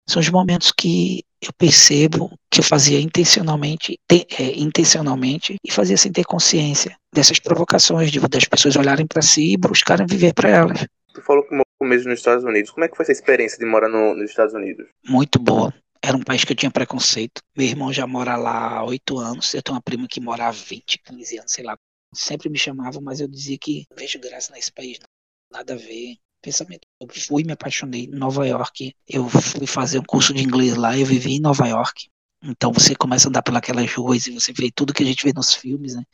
[0.08, 5.96] são os momentos que eu percebo que eu fazia intencionalmente, te, é, intencionalmente e fazia
[5.96, 10.48] sem ter consciência dessas provocações de, das pessoas olharem para si e buscarem viver para
[10.48, 10.86] elas.
[11.12, 12.70] Tu falou que morou mesmo nos Estados Unidos.
[12.70, 14.86] Como é que foi essa experiência de morar no, nos Estados Unidos?
[15.06, 15.72] Muito boa.
[16.02, 17.40] Era um país que eu tinha preconceito.
[17.56, 19.54] Meu irmão já mora lá há oito anos.
[19.54, 21.78] Eu tenho uma prima que mora há 20, 15 anos, sei lá.
[22.14, 24.98] Sempre me chamavam, mas eu dizia que vejo graça nesse país.
[24.98, 25.58] Não.
[25.58, 26.86] Nada a ver pensamento.
[27.00, 28.94] Eu fui, me apaixonei em Nova York.
[29.08, 32.08] Eu fui fazer um curso de inglês lá, eu vivi em Nova York.
[32.42, 35.32] Então você começa a andar pelas ruas e você vê tudo que a gente vê
[35.32, 36.04] nos filmes, né?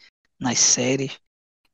[0.40, 1.18] nas séries.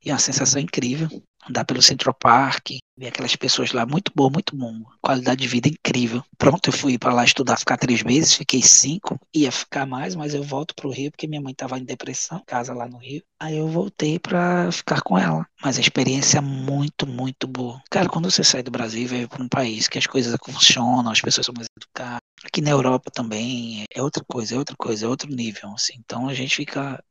[0.03, 1.07] E é uma sensação incrível.
[1.49, 5.69] Andar pelo Central Park, ver aquelas pessoas lá, muito bom, muito bom, qualidade de vida
[5.69, 6.23] incrível.
[6.37, 10.33] Pronto, eu fui para lá estudar, ficar três meses, fiquei cinco, ia ficar mais, mas
[10.33, 13.21] eu volto pro Rio porque minha mãe estava em depressão, casa lá no Rio.
[13.39, 15.45] Aí eu voltei para ficar com ela.
[15.61, 17.81] Mas a experiência é muito, muito boa.
[17.89, 21.11] Cara, quando você sai do Brasil e vai para um país que as coisas funcionam,
[21.11, 25.05] as pessoas são mais educadas, aqui na Europa também é outra coisa, é outra coisa,
[25.05, 25.93] é outro nível, assim.
[25.99, 27.03] Então a gente fica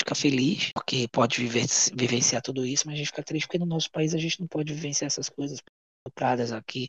[0.00, 3.66] fica feliz, porque pode viver, vivenciar tudo isso, mas a gente fica triste porque no
[3.66, 5.60] nosso país a gente não pode vivenciar essas coisas
[6.06, 6.88] educadas aqui.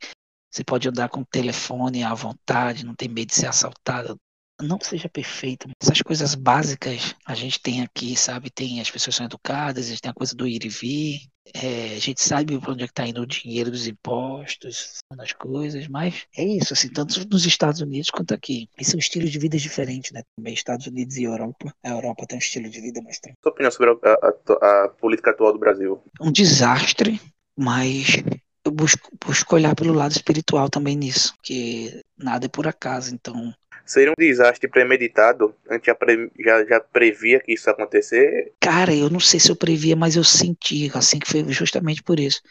[0.52, 4.18] Você pode andar com o telefone à vontade, não tem medo de ser assaltado.
[4.62, 5.70] Não seja perfeito.
[5.82, 8.50] Essas coisas básicas a gente tem aqui, sabe?
[8.50, 11.96] Tem as pessoas são educadas, a gente tem a coisa do ir e vir, é,
[11.96, 16.26] a gente sabe para onde é está indo o dinheiro dos impostos, das coisas, mas
[16.38, 18.70] é isso, assim, tanto nos Estados Unidos quanto aqui.
[18.80, 20.22] E são estilos de vida diferentes, né?
[20.36, 21.74] Também Estados Unidos e Europa.
[21.84, 23.40] A Europa tem um estilo de vida mais tranquilo.
[23.44, 26.04] Sua opinião sobre a, a, a política atual do Brasil?
[26.20, 27.20] Um desastre,
[27.58, 28.24] mas
[28.64, 33.54] eu busco, busco olhar pelo lado espiritual também nisso, que nada é por acaso, então
[33.86, 35.56] seria um desastre premeditado?
[35.70, 38.54] A gente já, pre, já, já previa que isso ia acontecer?
[38.60, 42.20] Cara, eu não sei se eu previa, mas eu senti, assim, que foi justamente por
[42.20, 42.42] isso.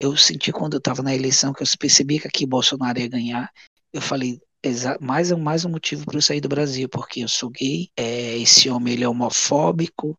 [0.00, 3.50] Eu senti quando eu estava na eleição que eu percebi que aqui Bolsonaro ia ganhar.
[3.92, 4.40] Eu falei,
[5.00, 8.68] mais, mais um motivo para eu sair do Brasil, porque eu sou gay, é, esse
[8.68, 10.18] homem ele é homofóbico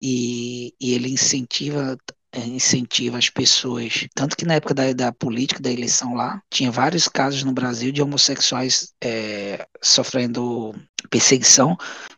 [0.00, 1.96] e, e ele incentiva
[2.38, 4.06] incentiva as pessoas.
[4.14, 7.92] Tanto que na época da, da política, da eleição lá, tinha vários casos no Brasil
[7.92, 10.74] de homossexuais é, sofrendo
[11.08, 11.76] perseguição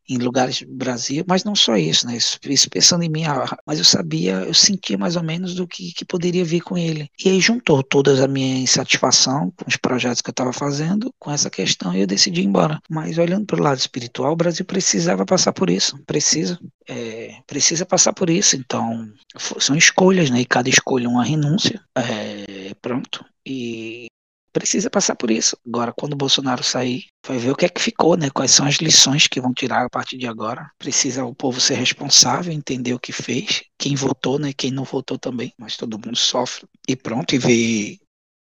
[0.09, 2.17] em lugares do Brasil, mas não só isso, né?
[2.17, 5.93] Isso, pensando em mim, ah, mas eu sabia, eu sentia mais ou menos do que,
[5.93, 7.09] que poderia vir com ele.
[7.25, 11.31] E aí juntou toda a minha insatisfação com os projetos que eu estava fazendo, com
[11.31, 12.81] essa questão, e eu decidi ir embora.
[12.91, 17.87] Mas olhando para o lado espiritual, o Brasil precisava passar por isso, precisa, é, precisa
[17.87, 18.57] passar por isso.
[18.57, 20.41] Então, são escolhas, né?
[20.41, 21.81] E cada escolha é uma renúncia.
[21.97, 23.25] É, pronto.
[23.47, 24.07] E
[24.53, 25.57] precisa passar por isso.
[25.67, 28.31] Agora, quando o Bolsonaro sair, vai ver o que é que ficou, né?
[28.31, 30.71] Quais são as lições que vão tirar a partir de agora.
[30.79, 34.53] Precisa o povo ser responsável, entender o que fez, quem votou, né?
[34.53, 35.53] Quem não votou também.
[35.59, 36.67] Mas todo mundo sofre.
[36.89, 37.99] E pronto, e ver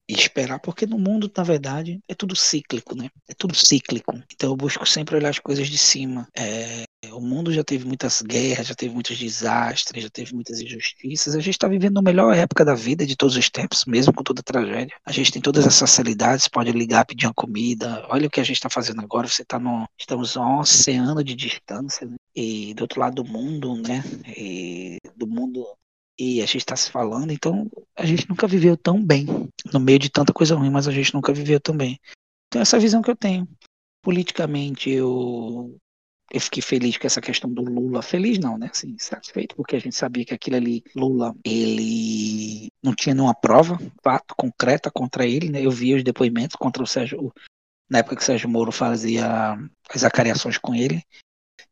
[0.09, 3.09] e esperar, porque no mundo, na verdade, é tudo cíclico, né?
[3.27, 4.13] É tudo cíclico.
[4.33, 6.27] Então eu busco sempre olhar as coisas de cima.
[6.35, 11.35] É, o mundo já teve muitas guerras, já teve muitos desastres, já teve muitas injustiças.
[11.35, 14.23] A gente está vivendo a melhor época da vida de todos os tempos, mesmo com
[14.23, 14.95] toda a tragédia.
[15.05, 18.05] A gente tem todas essas facilidades, pode ligar, pedir uma comida.
[18.09, 19.27] Olha o que a gente está fazendo agora.
[19.27, 19.87] Você está no.
[19.99, 22.15] Estamos a um oceano de distância, né?
[22.33, 24.03] E do outro lado do mundo, né?
[24.37, 25.65] E do mundo
[26.19, 29.25] e a gente está se falando, então a gente nunca viveu tão bem,
[29.71, 31.99] no meio de tanta coisa ruim, mas a gente nunca viveu tão bem.
[32.47, 33.47] Então essa visão que eu tenho.
[34.01, 35.77] Politicamente eu
[36.31, 38.01] eu fiquei feliz com essa questão do Lula.
[38.01, 38.69] Feliz não, né?
[38.69, 43.77] Assim, satisfeito, porque a gente sabia que aquilo ali, Lula, ele não tinha nenhuma prova,
[44.03, 45.65] fato, concreta contra ele, né?
[45.65, 47.33] Eu vi os depoimentos contra o Sérgio,
[47.89, 49.57] na época que o Sérgio Moro fazia
[49.89, 51.01] as acariações com ele.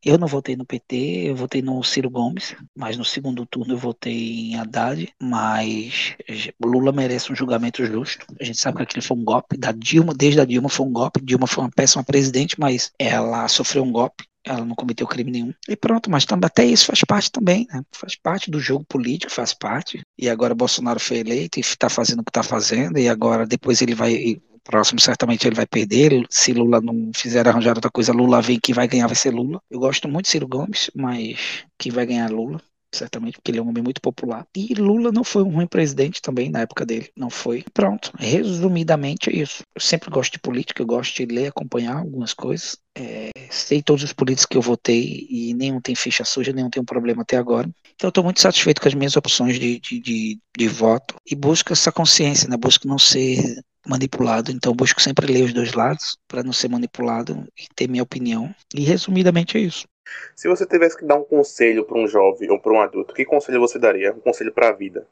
[0.04, 3.78] Eu não votei no PT, eu votei no Ciro Gomes, mas no segundo turno eu
[3.78, 6.14] votei em Haddad, mas
[6.62, 8.26] Lula merece um julgamento justo.
[8.40, 10.92] A gente sabe que aquilo foi um golpe da Dilma, desde a Dilma foi um
[10.92, 11.20] golpe.
[11.22, 15.52] Dilma foi uma péssima presidente, mas ela sofreu um golpe ela não cometeu crime nenhum.
[15.68, 17.82] E pronto, mas até isso faz parte também, né?
[17.90, 20.00] Faz parte do jogo político, faz parte.
[20.16, 23.82] E agora Bolsonaro foi eleito e está fazendo o que está fazendo, e agora depois
[23.82, 26.26] ele vai próximo certamente ele vai perder.
[26.30, 29.60] Se Lula não fizer arranjar outra coisa, Lula vem que vai ganhar, vai ser Lula.
[29.70, 32.60] Eu gosto muito de Ciro Gomes, mas quem vai ganhar é Lula
[32.92, 34.46] certamente, porque ele é um homem muito popular.
[34.56, 37.64] E Lula não foi um ruim presidente também na época dele, não foi.
[37.72, 39.62] Pronto, resumidamente é isso.
[39.74, 42.76] Eu sempre gosto de política, eu gosto de ler, acompanhar algumas coisas.
[42.94, 46.82] É, sei todos os políticos que eu votei e nenhum tem ficha suja, nenhum tem
[46.82, 47.68] um problema até agora.
[47.94, 51.72] Então estou muito satisfeito com as minhas opções de, de, de, de voto e busco
[51.72, 52.56] essa consciência, né?
[52.56, 54.50] busco não ser manipulado.
[54.50, 58.54] Então busco sempre ler os dois lados para não ser manipulado e ter minha opinião.
[58.74, 59.86] E resumidamente é isso.
[60.34, 63.24] Se você tivesse que dar um conselho para um jovem ou para um adulto, que
[63.24, 64.12] conselho você daria?
[64.12, 65.06] Um conselho para a vida?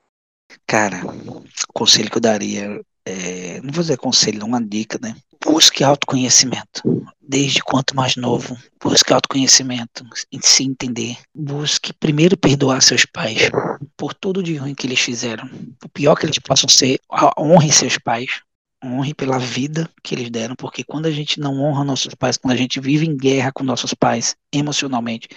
[0.66, 5.14] Cara, o conselho que eu daria, é, não vou dizer conselho, uma dica, né?
[5.44, 6.83] Busque autoconhecimento.
[7.20, 10.04] Desde quanto mais novo, busque autoconhecimento,
[10.42, 11.16] se entender.
[11.35, 13.50] Busque primeiro perdoar seus pais
[13.96, 15.48] por tudo de ruim que eles fizeram.
[15.85, 17.00] O pior que eles possam ser,
[17.38, 18.42] honre seus pais
[18.85, 22.53] honre pela vida que eles deram, porque quando a gente não honra nossos pais, quando
[22.53, 25.29] a gente vive em guerra com nossos pais emocionalmente,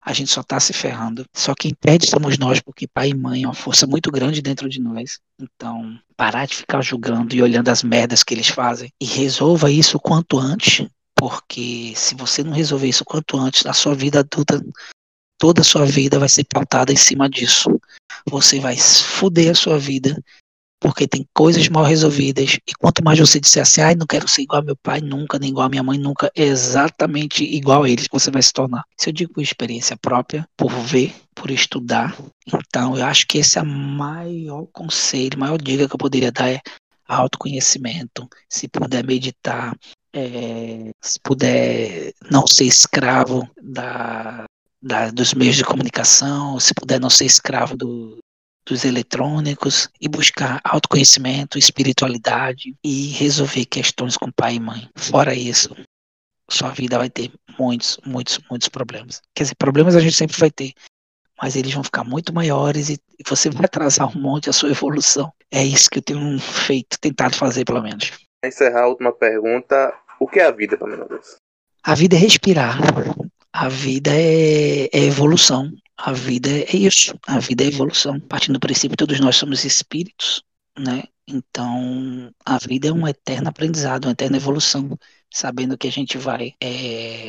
[0.00, 1.26] a gente só está se ferrando.
[1.34, 4.68] Só quem perde somos nós, porque pai e mãe é uma força muito grande dentro
[4.68, 5.20] de nós.
[5.38, 9.96] Então, parar de ficar julgando e olhando as merdas que eles fazem e resolva isso
[9.96, 14.20] o quanto antes, porque se você não resolver isso o quanto antes, a sua vida
[14.20, 14.64] adulta
[15.38, 17.80] toda a sua vida vai ser pautada em cima disso.
[18.28, 20.20] Você vai fuder a sua vida
[20.80, 22.58] porque tem coisas mal resolvidas.
[22.66, 25.38] E quanto mais você disser assim, ai, não quero ser igual ao meu pai nunca,
[25.38, 28.52] nem igual à minha mãe nunca, é exatamente igual a eles que você vai se
[28.52, 28.84] tornar.
[28.96, 33.58] Se eu digo por experiência própria, por ver, por estudar, então eu acho que esse
[33.58, 36.60] é o maior conselho, a maior dica que eu poderia dar é
[37.06, 39.74] autoconhecimento, se puder meditar,
[40.12, 44.44] é, se puder não ser escravo da,
[44.82, 48.18] da, dos meios de comunicação, se puder não ser escravo do,
[48.68, 54.88] dos eletrônicos e buscar autoconhecimento, espiritualidade e resolver questões com pai e mãe.
[54.94, 55.74] Fora isso,
[56.50, 59.20] sua vida vai ter muitos, muitos, muitos problemas.
[59.34, 60.72] Quer dizer, problemas a gente sempre vai ter,
[61.40, 65.32] mas eles vão ficar muito maiores e você vai atrasar um monte a sua evolução.
[65.50, 68.10] É isso que eu tenho feito, tentado fazer pelo menos.
[68.40, 71.36] Para encerrar a última pergunta, o que é a vida para mim, Deus?
[71.82, 72.78] A vida é respirar.
[73.52, 75.72] A vida é, é evolução.
[76.00, 78.20] A vida é isso, a vida é evolução.
[78.20, 80.44] Partindo do princípio todos nós somos espíritos,
[80.78, 81.02] né?
[81.26, 84.96] Então, a vida é um eterno aprendizado, uma eterna evolução,
[85.28, 87.26] sabendo que a gente vai estar é,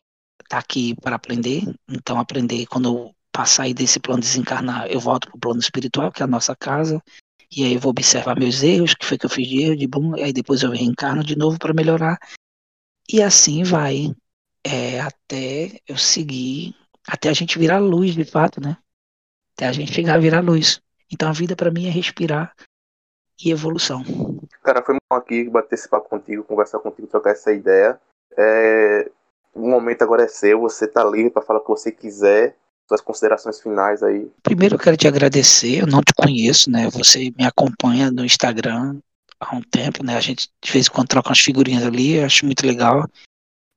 [0.47, 1.63] tá aqui para aprender.
[1.89, 6.21] Então, aprender quando eu passar desse plano desencarnar, eu volto para o plano espiritual, que
[6.21, 7.01] é a nossa casa,
[7.51, 9.87] e aí eu vou observar meus erros, que foi que eu fiz de erro, de
[9.87, 12.19] bom, e aí depois eu reencarno de novo para melhorar.
[13.11, 14.13] E assim vai,
[14.63, 16.75] é, até eu seguir
[17.09, 18.77] até a gente virar luz, de fato, né?
[19.55, 20.79] Até a gente chegar a virar luz.
[21.11, 22.53] Então a vida para mim é respirar
[23.43, 24.03] e evolução.
[24.63, 27.99] Cara, foi bom aqui bater esse papo contigo, conversar contigo, trocar essa ideia.
[28.37, 29.09] É...
[29.53, 32.55] O momento agora é seu, você tá livre para falar o que você quiser.
[32.87, 34.31] Suas considerações finais aí.
[34.43, 36.89] Primeiro eu quero te agradecer, eu não te conheço, né?
[36.91, 38.99] Você me acompanha no Instagram
[39.39, 40.15] há um tempo, né?
[40.15, 43.07] A gente de vez em quando troca umas figurinhas ali, acho muito legal.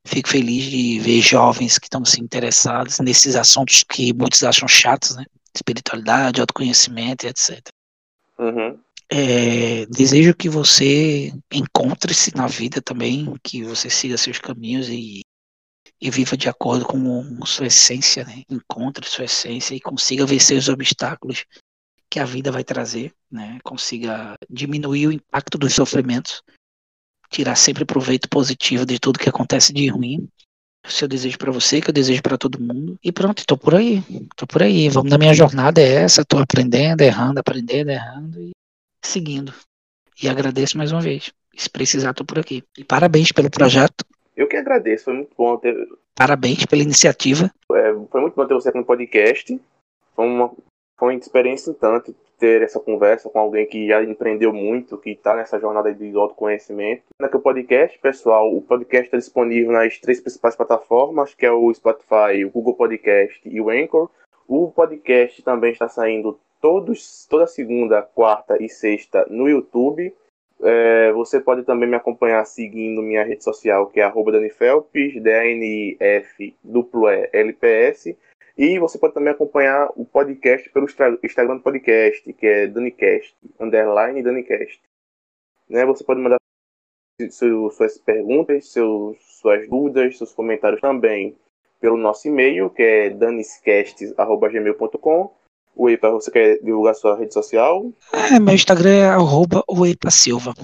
[0.04, 5.16] Fico feliz de ver jovens que estão se interessados nesses assuntos que muitos acham chatos,
[5.16, 5.24] né?
[5.54, 7.60] Espiritualidade, autoconhecimento, etc.
[8.38, 8.78] Uhum.
[9.08, 15.20] É, desejo que você encontre-se na vida também, que você siga seus caminhos e,
[16.00, 18.42] e viva de acordo com sua essência, né?
[18.50, 21.44] Encontre sua essência e consiga vencer os obstáculos
[22.10, 23.58] que a vida vai trazer, né?
[23.62, 26.42] Consiga diminuir o impacto dos sofrimentos
[27.32, 30.28] tirar sempre proveito positivo de tudo que acontece de ruim.
[30.84, 32.98] O desejo para você, que eu desejo para todo mundo.
[33.02, 34.02] E pronto, tô por aí.
[34.36, 34.88] Tô por aí.
[34.88, 38.50] Vamos na minha jornada é essa, tô aprendendo, errando, aprendendo, errando e
[39.00, 39.54] seguindo.
[40.20, 41.32] E agradeço mais uma vez.
[41.56, 42.64] Se precisar, tô por aqui.
[42.76, 44.04] E parabéns pelo projeto.
[44.36, 45.74] Eu que agradeço, foi muito bom ter.
[46.14, 47.50] Parabéns pela iniciativa.
[47.72, 49.60] É, foi muito bom ter você aqui no podcast.
[50.16, 50.50] Foi uma,
[51.02, 55.34] foi uma experiência tanto ter essa conversa com alguém que já empreendeu muito, que está
[55.34, 57.02] nessa jornada de autoconhecimento.
[57.20, 61.74] Aqui o podcast, pessoal, o podcast está disponível nas três principais plataformas, que é o
[61.74, 64.08] Spotify, o Google Podcast e o Anchor.
[64.46, 70.14] O podcast também está saindo todos, toda segunda, quarta e sexta no YouTube.
[70.62, 76.54] É, você pode também me acompanhar seguindo minha rede social, que é arroba Danifelpes, D-A-N-I-F,
[76.62, 78.16] duplo E, L-P-S.
[78.56, 80.86] E você pode também acompanhar o podcast pelo
[81.22, 84.80] Instagram do podcast, que é DaniCast, underline DaniCast.
[85.68, 85.84] Né?
[85.86, 86.36] Você pode mandar
[87.30, 91.36] suas perguntas, seus, suas dúvidas, seus comentários também
[91.80, 95.34] pelo nosso e-mail, que é daniscast.gmail.com.
[95.74, 97.90] O Eipa, você quer divulgar sua rede social?
[98.12, 99.64] É, meu Instagram é arroba
[100.10, 100.54] Silva.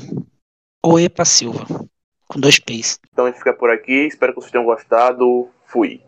[0.84, 1.66] Oepa Silva.
[2.28, 3.00] Com dois P's.
[3.12, 4.06] Então a gente fica por aqui.
[4.06, 5.48] Espero que vocês tenham gostado.
[5.64, 6.02] Fui.